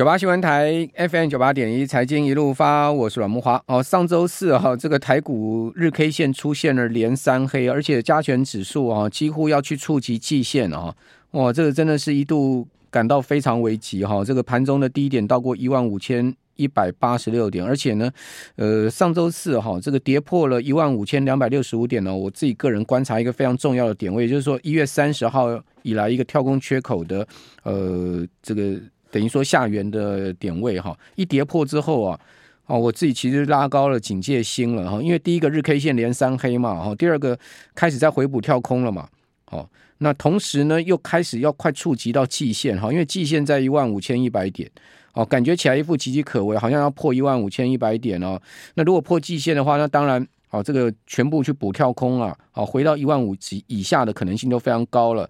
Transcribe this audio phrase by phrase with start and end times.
[0.00, 3.62] 九八新闻台 FM 九八点一财经一路发，我是阮木华。
[3.66, 10.96] 哦，上周四哈，这个台股日 K 线出现了连三黑，而且加权指数啊几乎要去触及季线啊！
[11.32, 14.24] 哇，这个真的是一度感到非常危急哈！
[14.24, 18.10] 这个盘中的低点到过一万五千一百八十六点，而且呢，
[18.56, 22.16] 呃，上周四哈，这个跌破了一万五千两百六十五点呢。
[22.16, 27.28] 我自己个人观察一个非常重要的点位，就是说一月三十号以来一个跳空缺口的
[27.64, 28.80] 呃这个。
[29.10, 32.20] 等于说下缘的点位哈，一跌破之后啊，
[32.66, 37.36] 哦，我自己其实拉高了警戒心了哈，因为第一个日 K 线连三黑嘛哈，第二个
[37.74, 39.08] 开始在回补跳空了嘛，
[39.50, 39.68] 哦，
[39.98, 44.70] 那同时呢又开始要快触及到季线哈，因为季线在一万五千一百点，
[45.14, 48.40] 哦，感觉起来一副岌岌可危，好像要破一万五千一百点哦，
[48.74, 55.28] 那如果破季线的话，那当然哦，这个全部去补跳空啊，好，回到一万五级以下的可能性都非常高了，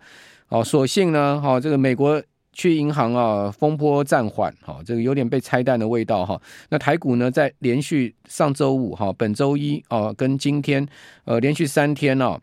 [0.50, 2.22] 哦，所幸呢，哈，这个美国。
[2.60, 6.38] 去银行啊，风波暂缓，哈，这个有点被拆弹的味道哈。
[6.68, 10.86] 那台股呢，在连续上周五哈，本周一啊，跟今天
[11.24, 12.38] 呃连续三天呢，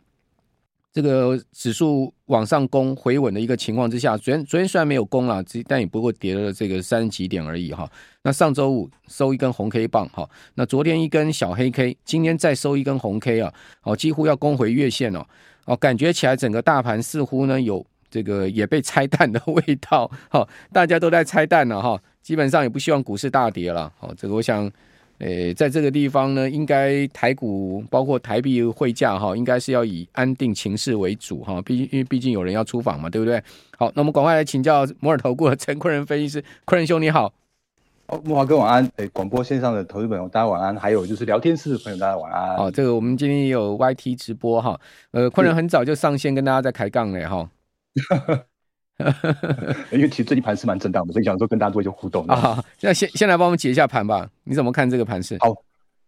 [0.92, 7.88] 这个指数往上攻回稳的一个情况之下，昨天昨天虽然没有攻了，但也不过跌了这个三十几点而已哈。
[8.24, 15.24] 那上周五收一根红 K 棒哈，那昨天一根小黑 K，今天再收一根红 K 啊，哦，几乎要攻回月线哦，
[15.66, 17.86] 哦，感觉起来整个大盘似乎呢有。
[18.10, 24.70] 这个也被拆弹的味道， 哈，大家都在拆弹了，哈，基本上也不希望股市大跌了，好，这个我想，
[25.18, 33.42] 诶，在这个地方呢，应该台股包括台币汇价，哈，应该是要以安定情势为主，哈，毕竟因为毕竟有人要出访嘛，对不对？
[33.76, 37.32] 好，那我们赶快来请教摩尔投顾的陈坤仁分析师，坤仁兄你好，
[38.06, 47.50] 哦，木华哥晚安，诶，广播线上的投资朋友大家晚安，还有就是聊天室的朋友大家晚安，好，这个我们今天也有 YT 直播哈，呃，坤仁很早就上线跟大家在开杠嘞，哈。
[49.92, 52.62] 因为其实最近盘是蛮震荡的，所以想说跟大家做一些互动 啊。
[52.80, 55.36] 那先先来帮我们解一下盘吧，你怎么看这个盘势？
[55.40, 55.54] 好，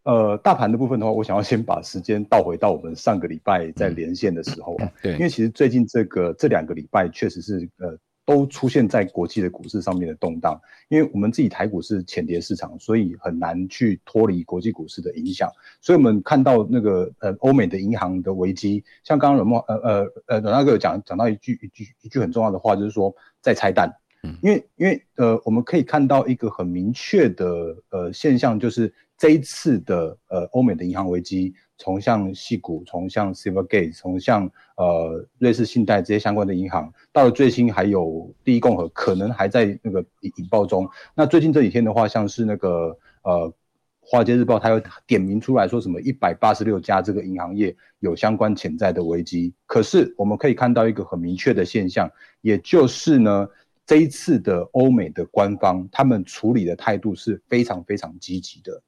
[0.02, 4.90] 呃，大盘的部分的话，我想要先把时间倒回到我们上个礼拜在连线的时候啊。
[5.02, 7.96] 对，因为其实最近这个这两个礼拜确实是呃。
[8.30, 10.56] 都出现在国际的股市上面的动荡，
[10.88, 15.50] 因为我们自己台股是浅跌市场，所以很难去脱离国际股市的影响。
[15.80, 23.92] 所以我们看到那个呃欧美的银行的危机，像刚刚阮慕呃呃呃阮大哥有讲讲到一句一句一句很重要的话，就是说在拆弹。
[24.22, 31.52] 嗯，因为因为呃我们可以看到一个很明确的呃现象，就是这一次的呃欧美的银行危机。
[31.80, 34.44] 从像矽谷，从像 Silvergate，从像
[34.76, 40.86] 呃瑞士信贷这些相关的银行，到了最新还有第一共和，可能还在那个引引爆中。
[41.14, 43.50] 那最近这几天的话，像是那个呃
[43.98, 49.54] 华尔街日报，它有点名出来说什么一百八十六家这个银行业有相关潜在的危机。
[49.64, 52.10] 可是我们可以看到一个很明确的现象，
[52.42, 53.48] 也就是呢，
[53.90, 58.80] 这一次的欧美的官方他们处理的态度是非常非常积极的。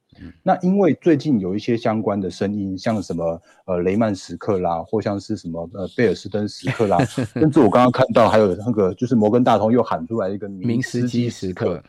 [0.45, 7.05] 那因为最近有一些相关的声音，像什么呃雷曼时刻啦，或像是什么呃贝尔斯登时刻啦，
[7.35, 11.83] 甚至我刚刚看到还有那个就是摩根大通又喊出来一个明斯基时刻，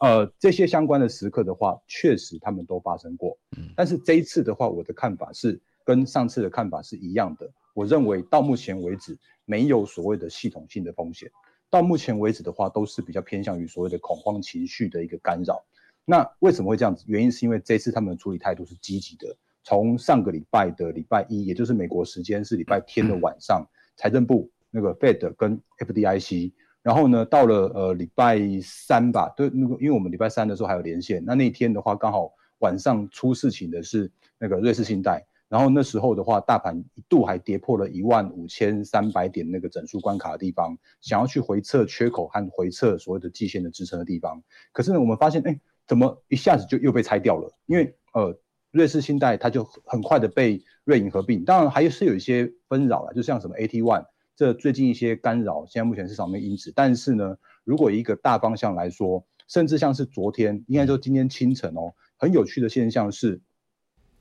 [0.00, 3.38] 呃这些相关的时刻的话，确实他们都发生过。
[3.74, 7.50] 但是这一次的话，我的看法是跟上次的看法是一样的。
[7.72, 11.30] 我认为到目前为止没有所谓的系统性的风险，
[11.70, 15.64] 到目前为止的话都是比较偏向于所谓的恐慌情绪的一个干扰。
[16.04, 17.04] 那为什么会这样子？
[17.06, 19.36] 原因是因为这次他们的处理态度是积极的。
[19.62, 26.52] 从上个礼拜的礼拜一，也就是美国时间是礼拜天的晚上，财政部那个 Fed 跟 FDIC，
[26.82, 44.42] 然后呢，到了呃礼拜三吧，对，那个因为我们礼拜三的时候还有连线，那那天的话刚好晚上出事情的是那个瑞士信贷，然后那时候的话，大盘一度还跌破了一万五千三百点那个整数关卡的地方，想要去回测缺口和回测所谓的季线的支撑的地方，
[44.72, 45.58] 可是呢，我们发现哎。
[45.88, 47.50] 怎么一下子就又被拆掉了？
[47.64, 48.38] 因为呃，
[48.72, 54.04] 瑞士信贷它就很快的被瑞银合并，当然还是有一些纷扰了，就像什么 AT One
[54.36, 56.70] 这最近一些干扰，现在目前市场没因此。
[56.76, 63.40] 但是呢，如果一个大方向来说，甚至像是昨天，应该说今天清晨哦，很有趣的现象是，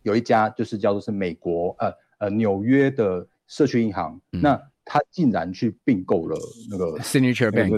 [0.07, 6.36] 有一家就是叫做是美国呃呃纽约的社区银行，嗯、那他竟然去并购了
[6.71, 7.69] 那个 Signature Bank，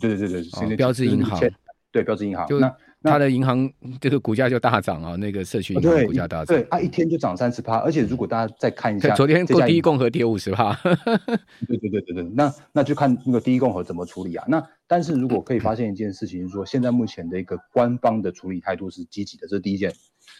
[0.00, 1.38] 对对对对，哦、标志银行，
[1.90, 2.74] 对标志银行，就那。
[3.06, 10.72] 它的银行这个股价就大涨啊，那个社区银行股价大涨，对，它一天就涨三十趴，而且如果大家再看一下，昨天第一共和跌五十趴，
[11.68, 14.46] 对对对对对，那那就看那个第一共和怎么处理啊。
[14.48, 19.92] 那但是如果可以发现一件事情，是说现在目前的一个官方的处理态度是积极的，这是第一件。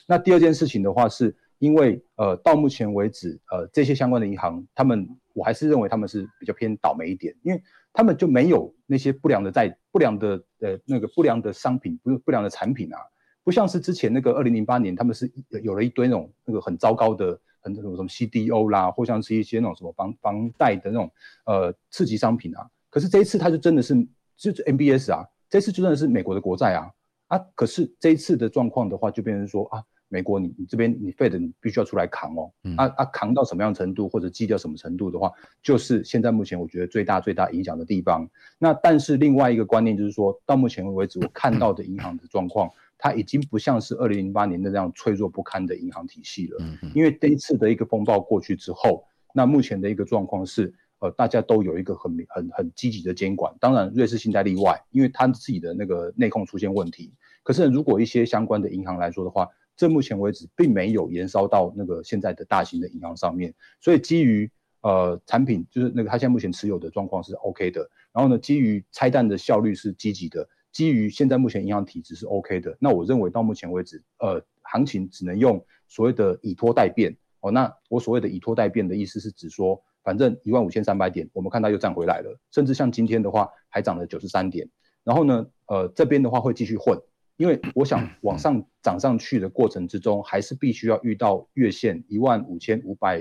[0.07, 7.63] 那第二件事情的话，是因为呃到目前为止，呃这些相关的银行，他们我还是认为他们是比较偏倒霉一点，因为
[7.93, 12.99] 他们就没有那些不良的债不良的呃那个不良的商品，不不良的产品啊，
[13.43, 15.31] 不像是之前那个二零零八年，他们是
[15.63, 21.11] 有了一堆那种那个很糟糕的很多什么什么 CDO 啦，或像是一些那种什么房房贷的那种
[21.47, 22.69] 呃次级商品啊。
[22.91, 23.95] 可是这一次他就真的是
[24.37, 26.91] 就是 MBS 啊，这次就真的是美国的国债啊
[27.29, 27.39] 啊！
[27.55, 29.83] 可是这一次的状况的话，就变成说啊。
[30.09, 38.29] 美国你，你你这边你 Fed 你必须要出来扛哦，嗯、啊啊扛到什么样程度或者基调什么程度的话，就是现在目前我觉得最大最大影响的地方。
[38.59, 46.59] 那但是另外一个观念就是说，到目前为止我看到的银行的状况， 它已经不像是二零零八年的那样脆弱不堪的银行体系了。
[46.95, 49.05] 因为第一次的一个风暴过去之后，
[49.35, 53.53] 那目前的一个状况是，呃，大家都有一个很很很积极的监管。
[53.59, 57.13] 当然，瑞士信贷例外，因为它自己的那个内控出现问题。
[57.43, 64.51] 可是如果一些相关的银行来说的话，这目前为止并没有延烧到那个现在的大型的银行上面，所以基于
[64.83, 77.51] 呃产品就是那个他现在目前持有的状况是 OK 的，然后呢，基于拆弹的效率是积极的，基于现在目前银行体质是 OK 的，那我认为到目前为止，呃，行情只能用所谓的以拖代变哦。
[77.51, 84.69] 那我所谓的以拖代变的意思是指说，反正一万五千三百点，我们看到又涨回来了，甚至像今天的话还涨了九十三点，
[85.03, 86.97] 然后呢，呃，这边的话会继续混。
[87.37, 93.21] 因为我想往上涨上去的过程之中，还是必须要遇到月线一万五千五百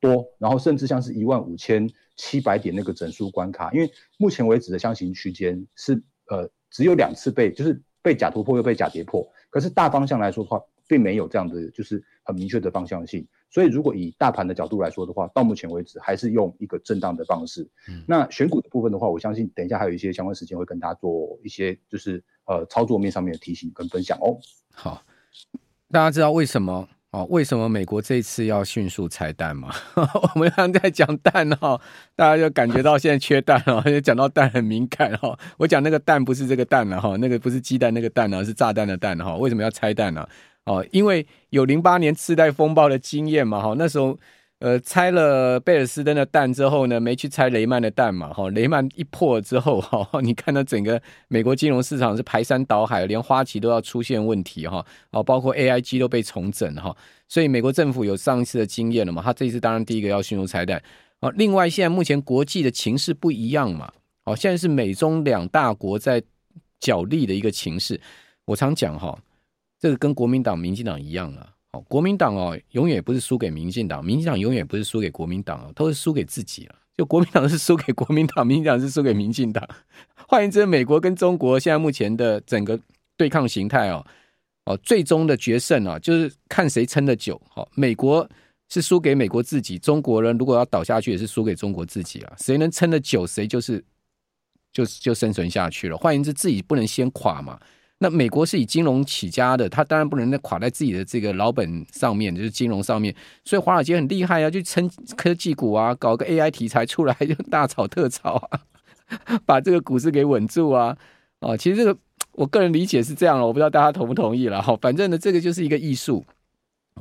[0.00, 3.70] 多，然后甚至像是一万五千七百点那个整数关卡。
[3.72, 13.26] 因为目前为止的箱型区间是呃只有两次被就是被假突破又被假跌破，可是大方向来说的话，并没有这样的就是很明确的方向性。
[13.48, 17.68] 所以如果以大盘的角度来说的话，到目前为止还是用一个震荡的方式。
[17.88, 22.22] 嗯、那选股的部分的话，我相信等一下还有一些相关时间会跟大家做一些就是。
[22.46, 24.36] 呃，操作面上面的提醒跟分享哦。
[24.72, 25.04] 好，
[25.88, 27.24] 大家知道为什么哦？
[27.30, 29.72] 为什么美国这一次要迅速拆弹吗？
[30.34, 31.80] 我们刚在讲蛋哈，
[32.16, 35.38] 大家就感觉到现在缺蛋哦，讲到蛋很敏感哈。
[35.58, 39.36] 我讲那个蛋不是这个蛋了哈，那个不是鸡蛋那个蛋呢，是炸弹的蛋哈。
[39.36, 40.28] 为什么要拆弹呢？
[40.70, 44.18] 哦，因为有零八年次贷风暴的经验嘛哈，那时候。
[44.62, 56.94] 呃，拆了贝尔斯登的蛋之后呢，没去拆雷曼的蛋嘛，哈，雷曼一破之后，哈， 你看到整个美国金融市场是排山倒海，连花旗都要出现问题，哈，哦，包括 AIG 都被重整，哈，
[57.26, 60.82] 所以美国政府有上一次的经验了嘛，他这一次当然第一个要迅速拆弹，
[61.20, 63.90] 哦，另外现在目前国际的情势不一样嘛，
[64.26, 66.22] 哦，现在是美中两大国在
[66.78, 67.98] 角力的一个情势，
[68.44, 69.18] 我常讲哈，
[69.80, 71.54] 这个跟国民党、民进党一样啊。
[71.72, 76.74] 哦，国民党哦，永远不是输给民进党，民进党永远不是输给国民党哦，都是输给自己了。
[76.96, 79.66] 就国民党是输给国民党，民进党是输给民进党。
[80.28, 82.78] 换言之，美国跟中国现在目前的整个
[83.16, 84.04] 对抗形态哦，
[84.66, 87.40] 哦，最终的决胜啊，就是看谁撑得久。
[87.48, 88.28] 好，美国
[88.68, 92.34] 是输给美国自己，中国人如果要倒下去，也是输给中国自己啊。
[92.36, 93.82] 谁能撑得久，谁就是
[94.72, 95.96] 就就生存下去了。
[95.96, 97.58] 换言之，自己不能先垮嘛。
[98.02, 103.14] 那美国是以金融起家的，他当然不能再垮在自己的这个老本上面，就是金融上面。
[103.44, 108.60] 所以华尔街很厉害啊，就撑科技股啊，搞个 AI 题材出来 就大炒特炒啊，
[109.44, 110.96] 把这个股市给稳住啊。
[111.40, 111.94] 哦，其实这个
[112.32, 114.62] 我个人理解是这样了，我不知道大家同不同意了。
[114.62, 116.24] 好，反正呢，这个就是一个艺术，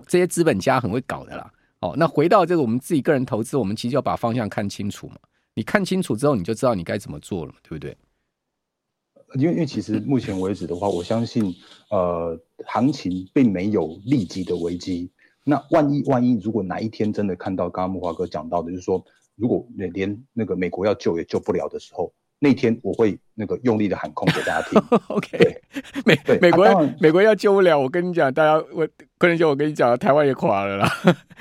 [0.05, 1.49] 这些资本家很会搞的啦。
[1.79, 5.15] 哦，那回到这个我们自己个人投资，我们其实要把方向看清楚嘛。
[5.53, 7.95] 你看清楚之后，你就知道你该怎么做了嘛，对不对？
[9.35, 11.53] 因为因为其实目前为止的话，我相信，
[11.91, 15.11] 呃，行情并没有立即的危机。
[15.43, 19.03] 那万一万一，如果哪一天真的看到刚刚木华哥讲到的，就是说，
[19.35, 24.81] 如果连那个美国要救也救不了的时候，那天我会那个用力的喊空给大家听。
[25.07, 25.61] OK，
[26.05, 28.87] 美美国、啊、美国要救不了，我跟你讲，大家我
[29.17, 30.89] 可能就我跟你讲，台湾也垮了啦。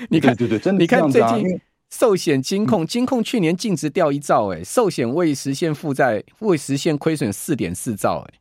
[0.09, 1.37] 你看，对对对，真的这样子啊。
[1.89, 8.39] 寿险、金控、金控去年净值掉一兆，哎，寿险未实现负债、未实现亏损四点四兆，哎，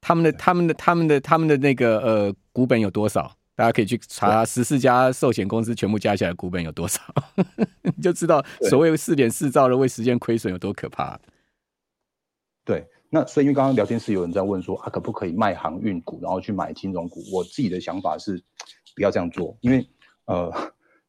[0.00, 3.34] 他们的、他们的、他们的、他们的那个呃股本有多少？
[3.56, 6.98] 大家可以去查十四家寿险公司全部加起来股本有多少，
[7.82, 11.20] 你就知道所谓四点四兆的未实现亏损有多可怕。
[12.64, 17.22] 对，那所以因为刚刚聊天室有人在问说，啊，可不可以卖航运股，然后去买金融股？
[17.30, 18.42] 我自己的想法是
[18.94, 19.86] 不要这样做，因为
[20.24, 20.50] 呃，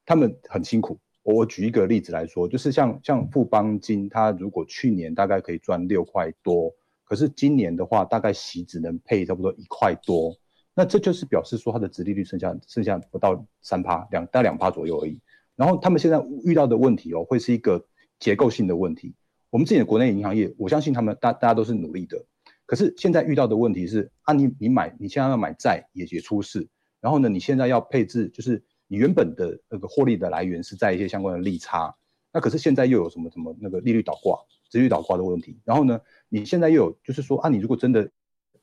[0.05, 0.99] 他们很辛苦。
[1.23, 6.73] 我举一个例子来说，就是像像富邦金，它如果去年大概可以赚六块多，
[7.03, 10.35] 可是今年的话，大概息只能配差不多一块多，
[10.73, 15.19] 那这就是表示说它的殖利率剩下剩下不到三趴，两大概两趴左右而已。
[15.55, 17.85] 然后他们现在遇到的问题哦，会是一个
[18.17, 19.13] 结构性的问题。
[19.51, 22.25] 我们自己的国内银行业，我相信他们大大家都是努力的，
[22.65, 26.67] 可是现在遇到的问题是啊你，你你买你现在要买债也也出事，
[26.99, 28.63] 然后呢，你现在要配置就是。
[28.91, 31.95] 你原本的那个获利的来源是在一些相关的利差，
[32.33, 34.37] 那可是现在又有什么什么那个利率倒挂，
[34.69, 35.57] 殖利率倒挂的问题。
[35.63, 38.11] 然后呢，你现在又有就是说啊，你如果真的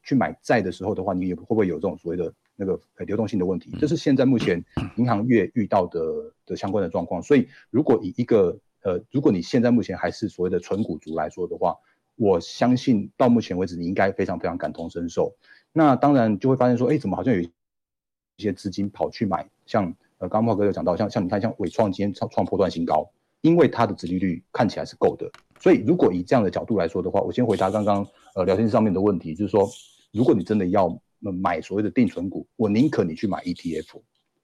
[0.03, 3.75] 去买债的时候的话，你也会不会有这种所谓的那个流动性的问题？
[3.81, 4.63] 这是现在目前
[4.97, 6.03] 银行业遇到的
[6.45, 7.23] 的相关的状况。
[7.23, 11.75] 所以，如果以一个呃，如果你现在目前还是所谓的纯股族来说的话，
[12.17, 15.35] 我相信到目前为止，你应该非常非常感同身受。
[15.73, 17.51] 那当然就会发现说，哎，怎么好像有一
[18.37, 23.09] 些资金跑去买像呃，刚刚慕驊哥有讲到，像像你看，像伟创今天创创破段新高，
[23.41, 25.31] 因为它的殖利率看起来是够的。
[25.61, 29.69] 所以如果以这样的角度来说的话，我先回答刚刚呃聊天室上面的问题，就是说，
[30.13, 34.01] 如果你真的要买所谓的定存股，我宁可你去买 ETF，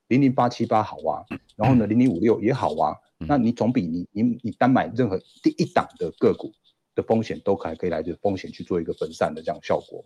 [0.09, 1.25] 零零八七八好啊，
[1.57, 6.52] 然后呢零零五六也好啊，那你总比你你你单买任何第一档的个股
[6.95, 10.04] 的风险都还可以来自风险去做一个分散的这样效果。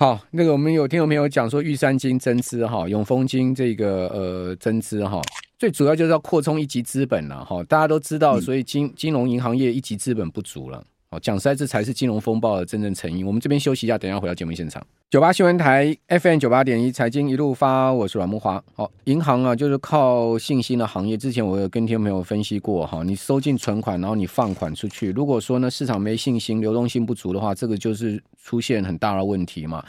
[0.00, 5.20] 好，那个我们有听众朋友讲说，玉山金增资哈，永丰金这个呃增资哈，
[5.58, 7.64] 最主要就是要扩充一级资本了哈。
[7.64, 10.84] 大家都知道，所以金金融银行业一级资本不足了。
[11.10, 13.26] 好，讲实在，这才是金融风暴的真正成因。
[13.26, 14.86] 我们这边休息一下，等一下回到节目现场。
[15.08, 18.62] 九八新闻台 FM 九八点一财经一路发，我是阮慕华。
[18.74, 21.16] 好，银行啊，就是靠信心的行业。
[21.16, 29.82] 之前我有跟听众朋友分析过哈，你收进存款，然后你放款出去，如果说呢市场没信心，流动性不足的话，这个就是出现很大的问题嘛。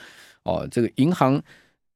[0.43, 1.41] 哦，这个银行，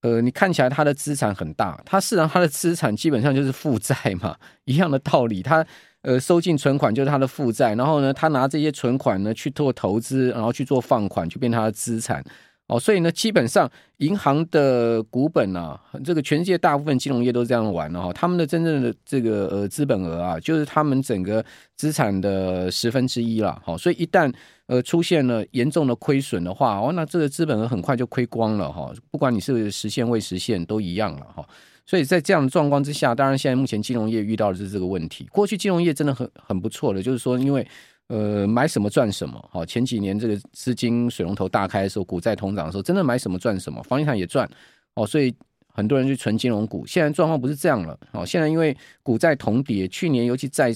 [0.01, 5.65] 呃，你看起来它的资产很大，它事实上它的资产基本上就是负债嘛，一样的道理，它。
[6.03, 12.23] 呃，收进存款就是他的负债，然后呢，他拿这些存款呢去做投资，然后去做放款，就变他的资产。
[12.67, 18.11] 哦，所以呢，基本上银行的股本啊，这个全世界大部分金融业都是这样玩的哈。
[18.13, 21.43] 他们的真正的这个呃资本额啊，就是他们整个
[21.75, 23.61] 资产的十分之一了。
[23.65, 24.33] 好，所以一旦
[24.67, 28.93] 呃出现了严重的亏损的话，哦，那这个资本额很快就亏光了哈。
[29.11, 31.45] 不管你是实现未实现，都一样了哈。
[31.85, 35.27] 所以在这样的状况之下，当然现在目前金融业遇到的是这个问题。
[35.31, 37.67] 过去金融业真的很很不错的，就是说，因为
[38.07, 39.43] 呃买什么赚什么。
[39.51, 44.49] 好，前几年这个资金水龙头大开的时候，股债同涨的时候，真的买什么赚什么，房地产也赚。
[44.93, 45.33] 哦，所以
[45.67, 46.85] 很多人去存金融股。
[46.85, 47.99] 现在状况不是这样了。
[48.11, 50.73] 好，现在因为股债同跌，去年尤其债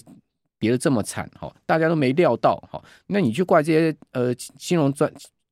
[0.60, 2.58] 跌得这么惨，哈，大家都没料到。
[2.70, 5.10] 哈，那你去怪这些呃金融赚。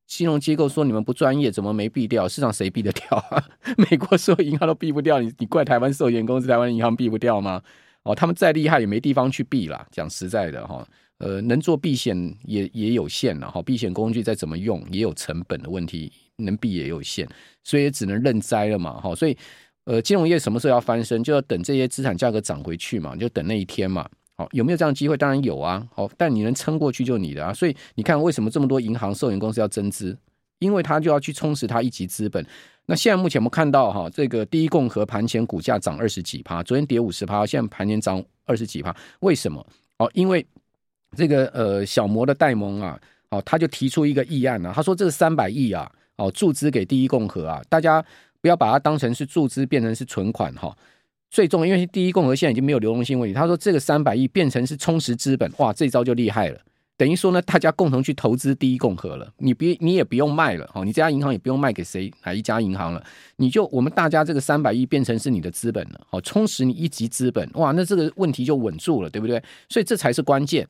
[0.08, 2.28] 金融机构说你们不专业，怎么没避掉？
[2.28, 3.26] 市场谁避得掉？
[3.90, 7.62] 美国所有银行都避不掉，你你怪台湾寿险公司、台湾银行避不掉吗？
[8.04, 9.86] 哦，他们再厉害也没地方去避啦。
[9.92, 13.62] 讲实在的哈，呃，能做避险也也有限了哈。
[13.64, 17.28] 避险工具再怎么用，也有成本的问题，能避也有限，
[17.64, 19.02] 所以只能认栽了嘛。
[19.02, 19.36] 哈，所以
[19.86, 24.08] 呃，金融业什么时候要翻身，就要等这些资产价格涨回去嘛，就等那一天嘛。
[24.38, 25.16] 好，有没有这样的机会？
[25.16, 25.88] 当然有啊。
[25.94, 27.54] 好，但你能撑过去就你的啊。
[27.54, 30.18] 所以你看，为什么这么多银行、寿险公司要增资？
[30.60, 32.46] 因为他就要去充实它一级资本。
[32.86, 38.96] 那现在目前我们看到哈，这个第一共和盘前股价涨二十几趴，昨天跌五十趴，现在盘前涨二十几趴。
[39.20, 39.66] 为什么？
[39.98, 40.46] 哦，因为
[41.16, 43.00] 这个呃小摩的戴蒙啊，
[43.30, 48.04] 哦，他就提出一个议案啊，他说这三百亿啊，哦注资给第一共和啊，大家
[48.40, 50.76] 不要把它当成是注资，变成是存款哈。
[51.36, 53.34] 最重要，因为第一共和现在已经没有流动性问题。
[53.34, 56.58] 他说这个三百亿变成是充实资本，哇，这招就厉害了。
[56.96, 59.30] 等于说呢，大家共同去投资第一共和了。
[59.40, 63.04] 你别，你也不用卖了，哦你这家银行也不用卖给谁哪一家银行了。
[63.36, 69.44] 你就我们大家这个三百亿变成是你的资本了，好，充实你一级资本，哇，那这个问题就稳住了，对不对？
[69.68, 70.66] 所以这才是关键。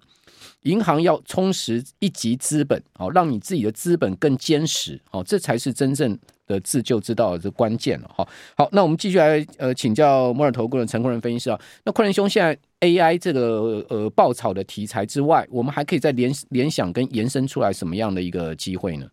[0.64, 19.08] 银行要充实一级资本，好，让你自己的资本更坚实，好，这才是真正的自救之道的关键了，好，好，那我们继续来呃请教摩尔投顾的陈坤仁分析师啊，那昆仁兄，现在 AI 这个呃爆炒的题材之外，我们还可以再联联想跟延伸出来什么样的一个机会呢？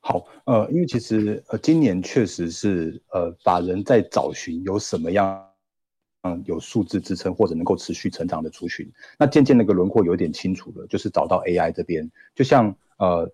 [0.00, 5.44] 好，呃，因为其实呃今年确实是呃法人在找寻有什么样。
[6.24, 13.28] 嗯，有数字支撑或者能够持续成长的族群，那渐渐那个轮廓有点清楚了，就是找到 AI 这边，就像呃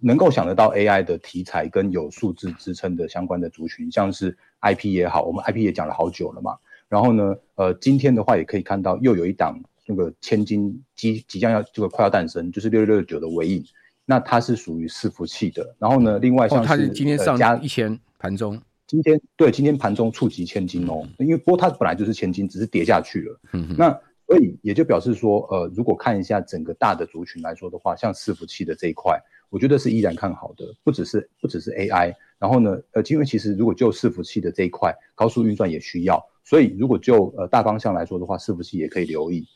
[0.00, 6.56] 能够想得到 AI 的题材跟有数字支撑的相关的族群，像是 IP 也好，我们 IP 也讲了好久了嘛。
[6.88, 13.64] 然后呢，呃，今天的话也可以看到又有一档那个千金即即将要这个快要诞生，就是六六六九的尾影，
[14.04, 15.74] 那它是属于伺服器的。
[15.78, 18.60] 然后呢，另外像是、哦、它是今天上加一千盘中。
[18.86, 23.40] 今天对，今天盘中触及千金哦，因为不过它本来就是千金，只是跌下去了。
[23.54, 29.18] 嗯哼，那所以也就表示说，呃，如果看一下整个大的族群来说的话，像伺服器的这一块，
[29.52, 32.14] 我觉得是依然看好的，不只是不只是 AI。
[32.38, 39.46] 然后呢，呃，因为其实如果就伺服器的这一块，高速运算也需要，所以如果就呃大方向来说的话，伺服器也可以留意。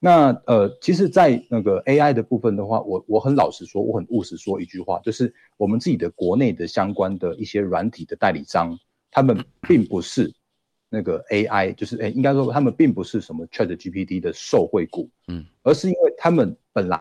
[0.00, 8.76] 那呃，其实，在那个 AI 的部分的话，我我很老实说，我很务实说一句话，就是我们自己的国内的相关的一些软体的代理商，
[9.10, 10.32] 他们并不是
[10.88, 17.00] 那个 AI，就是诶，应该说他们并不是什么 ChatGPT 的受惠股，嗯，而是因为他们本来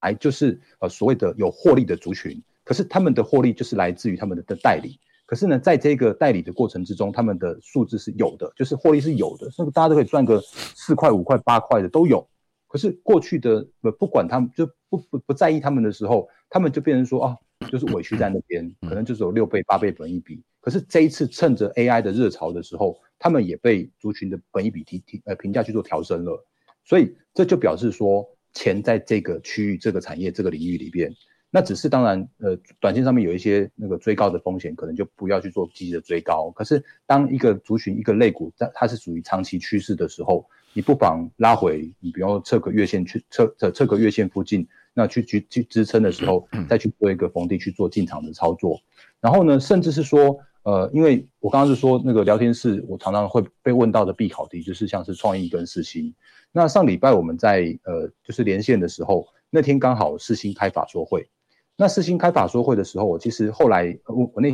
[0.00, 4.98] 来就是呃所谓的有获利的族群，可是他们的获利就是来自于他们的的代理。
[5.24, 12.24] 可是呢，在这个代理的过程之中，他们的数字是有的，就是获利是有的，那个大家都可以赚个四块、五块、八块的都有。
[12.68, 17.36] 可是过去的不不管他们就不不不在意他们的时候，他们就变成说啊，
[17.72, 20.40] 就是委屈在那边，可能就是有六倍、八倍本一比。
[20.60, 26.44] 可是这一次趁着 AI 的热潮的时候，他们也被族群的本一比提提呃评价去做调升了，
[26.84, 31.12] 所以这就表示说钱在这个区域、这个产业、这个领域里边。
[31.50, 36.50] 那只是当然，呃，短线上面有一些那个追高的风险，可能就不要去做积极的追高。
[36.50, 48.80] 可是，当一个族群、一个类股，它它是属于长期趋势的时候，你不妨拉回，你比方说测个月线去测测测个月线附近，那去去去支撑的时候，再去做一个逢低去做进场的操作。
[49.20, 56.12] 然后呢，甚至是说，呃，因为我刚刚是说那个聊天室，我常常会被问到的必考题，就是像是创意跟世芯。
[56.50, 61.30] 那上礼拜我们在呃就是连线的时候，那天刚好世芯开法说会。
[61.76, 64.50] 那世芯开法说会的时候，我其实后来我我那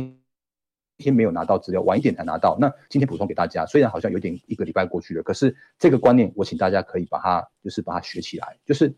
[0.99, 2.55] 天没有拿到资料，晚一点才拿到。
[2.61, 8.93] 那今天补充给大家，虽然好像有点一个礼拜过去了，可是这个观念我请大家可以把它就是把它学起来，就是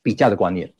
[0.00, 0.72] 比价的观念。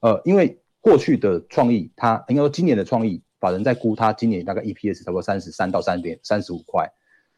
[0.00, 6.90] 呃，因为过去的创意，它应该说今年的创意，法人在估他今年大概 EPS 差不多三十三到三点三十五块，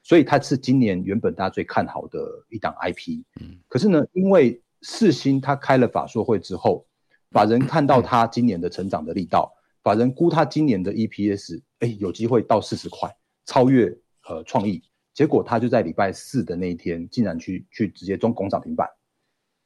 [0.04, 3.24] 所以它是今年原本大家最看好的一档 IP。
[3.40, 6.86] 嗯，可是呢，因为四星他开了法说会之后。
[7.32, 13.12] 法人看到他今年的成长的力道，法人估他今年的 EPS，哎，有机会到四十块，
[13.44, 13.86] 超越
[14.28, 14.80] 呃创意。
[15.12, 18.88] 结果他就在礼拜四的那一天，竟然去去直接中攻涨停板。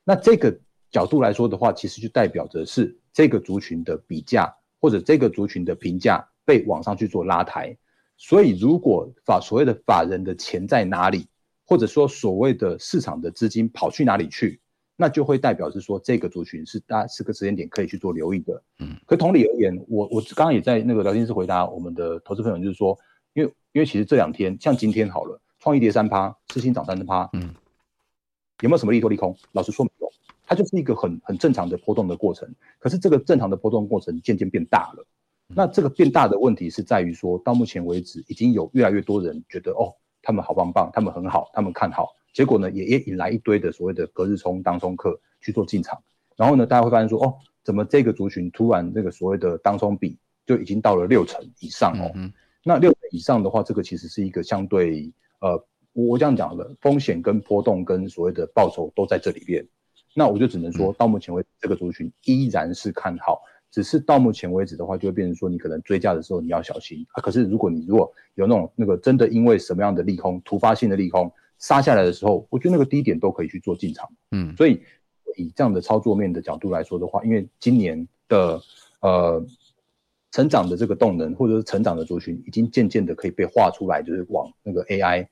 [0.05, 0.59] 那这个
[0.91, 7.77] 角度来说的话，其实就代表着是这个族群的比价或者这个族群的评价被往上去做拉抬。
[8.17, 11.29] 所以如果法所谓的法人的钱在哪里，
[11.65, 14.61] 或者说所谓的市场的资金跑去哪里去？
[14.97, 18.63] 那就会代表是说，这个族群是大家是个时间点可以去做留意的。
[18.81, 22.99] 嗯，可同理而言，我我刚刚也在那个聊天室回答我们的投资朋友，就是说，
[23.33, 27.55] 因为因为其实这两天像今天好了，创意跌三趴，世芯涨三趴，嗯，
[28.61, 29.35] 有没有什么利多利空？
[29.53, 30.13] 老实说没有，
[30.47, 32.53] 它就是一个很很正常的波动的过程。
[32.79, 35.07] 可是这个正常的波动过程渐渐变大了。
[35.55, 42.09] 那这个变大的问题是在于说，到目前为止已经有越来越多人觉得哦，他们好棒棒，他们很好，他们看好。
[42.33, 46.01] 结果呢，也也引来一堆的所谓的隔日冲、当冲客去做进场，
[46.37, 47.35] 然后呢，大家会发现说，哦，
[47.65, 52.13] 怎么这个族群突然这个所谓的当冲比就已经到了六成以上哦？
[52.15, 52.33] 嗯、
[52.63, 55.61] 那六成以上的话，这个其实是一个相对呃，
[55.93, 59.67] 我这样讲的风险跟波动跟所谓的报酬都在这里边。
[60.15, 67.07] 那我就只能说到目前为止，这个族群依然是看好，只是到目前为止的话，就会变成说你可能追加的时候你要小心。
[67.13, 67.23] 啊。
[67.23, 74.81] 可是如果你如果有那种那个真的因为什么样的利空、突发性的利空，杀下来的时候，我觉得那个低点都可以去做进场，嗯，所以
[75.37, 78.61] 以这样的操作面的角度来说的话，因为今年的
[79.01, 79.45] 呃
[80.33, 85.27] 成长的这个动能或者是成长的族群，已经渐渐的可以被画出来，就是往那个 AI、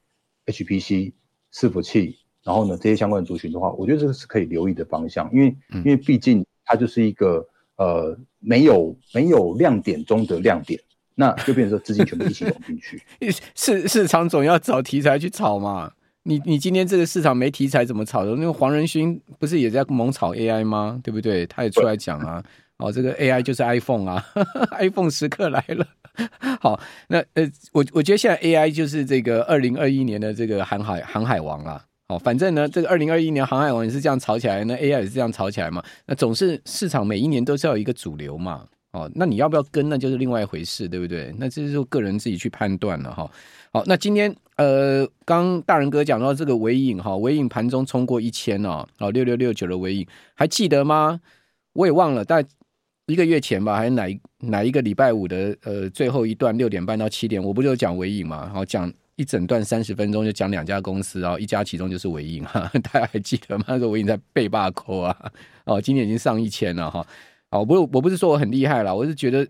[0.46, 1.12] HPC、
[1.53, 7.46] 伺服器，然后呢这些相关的族群的话，我觉得这个是可以留意的方向，因为因为毕竟它就是一个
[7.79, 10.79] 呃没有没有亮点中的亮点，
[11.14, 13.03] 那就变成说资金全部一起涌进去，
[13.57, 15.93] 市市场总要找题材去炒嘛。
[16.25, 18.33] 你你今天这个市场没题材怎么炒的？
[18.37, 21.01] 那个黄仁勋不是也在猛炒 AI 吗？
[21.03, 21.47] 对不对？
[21.47, 22.45] 他也出来讲啊，
[22.77, 24.23] 哦，这个 AI 就是 iPhone 啊，
[24.79, 25.87] iPhone 时刻来了。
[26.61, 31.83] 好，那呃，我我觉得现在 AI 就是这个二零二一年的这个航海航海王啦。
[32.09, 35.85] 哦，反正呢，这个二零二一年航海王也是这样炒起来，那 AI 也是这样炒起来嘛。
[36.07, 38.66] 那总是市场每一年都是要有一个主流嘛。
[38.92, 41.35] 哦，那你要不要跟，那就是另外一回事，对不对？
[41.37, 43.31] 那这是个人自己去判断了哈。
[43.71, 51.21] 好，那今天呃，刚大仁哥讲到这个尾影哈，尾影盘中冲过一千哦，哦六六六九的尾影还记得吗？
[51.75, 52.49] 我也忘了，大概
[53.05, 58.44] 一个月前吧，还是哪一哪一个礼拜五的呃最后一段六点半到七点，我不就讲尾影嘛？
[58.47, 63.64] 然后讲一整段三十分钟就讲两家公司，然后一家其中就是纬颖哈， 大家还记得吗？
[63.68, 65.33] 那时候纬颖在背霸扣啊，
[65.66, 67.07] 哦，今天已经上一千了哈。
[67.50, 69.46] 哦，不，我不是说我很厉害啦，我是觉得。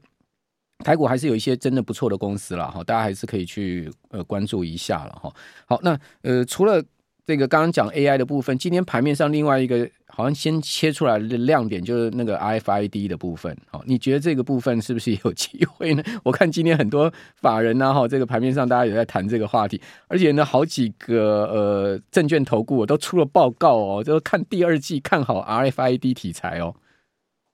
[0.85, 5.35] 台股还是有一些真的不错的公司了哈，大家还是可以去呃关注一下了哈。
[5.67, 6.81] 好，那呃除了
[7.27, 13.57] 这个刚刚讲 AI 的部分，今天盘面上另外一个好像先切出来的亮点就是那个 RFID 的部分。
[13.71, 16.03] 好，你觉得这个部分是不是有机会呢？
[16.25, 26.75] 我看今天很多法人呢哈，这个盘面上大家也在谈这个话题，而且呢好几个呃证券投顾都出了报告哦，就看第二季看好 RFID 题材哦。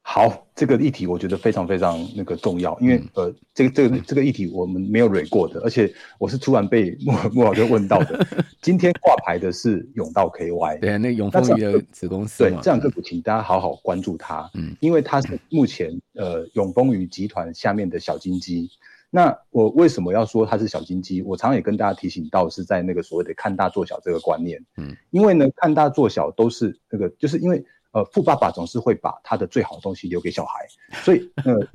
[0.06, 8.24] 好，这个议题我觉得非常非常那个重要，因为呃，这个这个这个议题我们没有蕊过的，而且我是突然被莫莫老师问到的。
[8.60, 18.68] 今天挂牌的是永道 KY， 对，那永丰鱼的子公司，对，这样个股请大家好好关注它，嗯，因为它是 目前呃永丰鱼集团下面的小金鸡。
[19.08, 21.22] 那我为什么要说它是小金鸡？
[21.22, 27.64] 我常常也跟大家提醒到，是在那个所谓的看大做小这个观念，嗯，因为呢，看大做小都是那个，就是因为。
[27.94, 30.66] 呃，富爸爸总是会把他的最好的东西留给小孩，
[31.04, 31.66] 所以呃，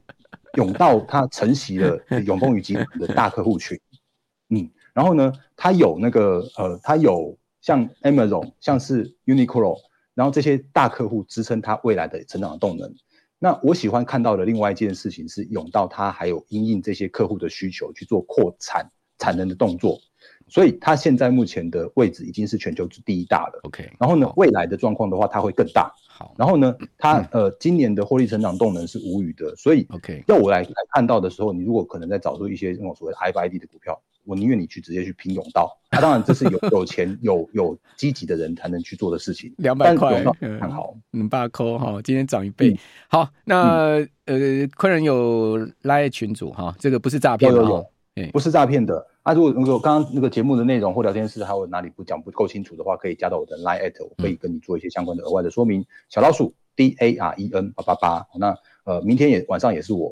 [0.55, 3.79] 永道他承袭了永丰余集团的大客户群，
[4.49, 9.77] 嗯，然后呢，他有那个呃，他有像 Amazon，像是 Uniqlo，
[10.13, 12.93] 然后这些大客户支撑他未来的成长动能。
[13.39, 18.85] 那我喜欢看到的另外一件事情是，永道他还有因应这些客户的需求去做扩产
[19.17, 19.97] 产能的动作。
[20.49, 23.59] 所以它现在目前的位置已经是全球第一大了。
[23.63, 25.91] OK，然后呢，未来的状况的话，它会更大。
[26.07, 29.55] 好，然后呢，它呃今年的获利成长动能是无语的。
[29.55, 35.77] 所以 OK，要我来来看到的时候，你如果可能在找出一些那种所谓 FID 的股票，我宁愿你去直接去拼甬道。
[35.91, 39.53] 啊，当然这是有 有钱有有积极的人才能去做的事情。
[39.57, 40.23] 两百块，
[40.59, 42.77] 看好，嗯，八扣哈，今天涨一倍。
[43.07, 47.89] 好，那呃，客人有 LINE 群组哈，这个不是诈骗的，
[48.33, 49.07] 不是诈骗的。
[49.29, 55.85] 那、啊、如果如果刚刚那个节目的内容或聊天室还有哪里不讲不够清楚的话，可以加到我的 Line at，我可以跟你做一些相关的额外的说明。
[56.09, 60.07] 小老鼠 D A R E N 八八八，那呃明天也晚上也是我